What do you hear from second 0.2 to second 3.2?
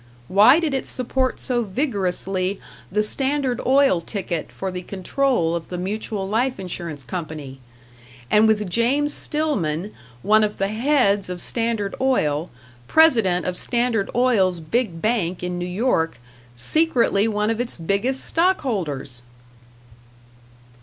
Why did it support so vigorously the